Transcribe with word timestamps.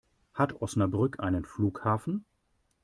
Hat 0.33 0.63
Osnabrück 0.63 1.19
einen 1.19 1.45
Flughafen? 1.45 2.25